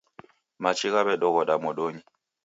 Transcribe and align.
Machi 0.61 0.87
ghawedoghoda 0.93 1.55
modonyi 1.63 2.01